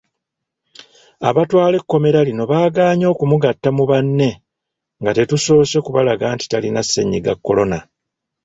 Abatwala 1.29 1.75
ekkomera 1.79 2.19
lino 2.27 2.43
bagaanye 2.51 3.05
okumugatta 3.13 3.69
mu 3.77 3.83
banne 3.91 4.29
nga 5.01 5.11
tetusoose 5.17 5.77
kubalaga 5.85 6.25
nti 6.35 6.45
talina 6.51 6.81
ssennyiga 6.83 7.33
Kolona. 7.45 7.79